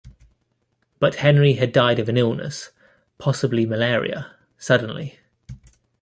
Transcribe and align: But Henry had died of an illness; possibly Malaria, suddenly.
But 0.97 1.17
Henry 1.17 1.53
had 1.53 1.71
died 1.71 1.99
of 1.99 2.09
an 2.09 2.17
illness; 2.17 2.71
possibly 3.19 3.67
Malaria, 3.67 4.35
suddenly. 4.57 5.19